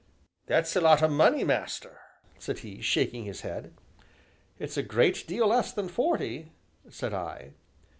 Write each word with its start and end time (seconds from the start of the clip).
"That's 0.47 0.75
a 0.75 0.81
lot 0.81 1.03
o' 1.03 1.07
money, 1.07 1.43
master," 1.43 1.99
said 2.39 2.57
he, 2.65 2.81
shaking 2.81 3.25
his 3.25 3.41
head. 3.41 3.75
"It's 4.57 4.75
a 4.75 4.81
great 4.81 5.27
deal 5.27 5.45
less 5.49 5.71
than 5.71 5.89
forty," 5.89 6.53
said 6.89 7.13
I. 7.13 7.53